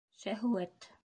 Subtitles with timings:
[0.21, 0.89] Шәһүәт.